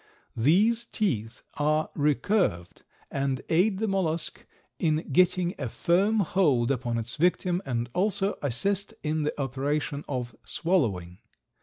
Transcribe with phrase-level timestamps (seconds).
[0.35, 4.47] These teeth are recurved and aid the mollusk
[4.79, 10.35] in getting a firm hold upon its victim, and also assist in the operation of
[10.43, 11.19] swallowing.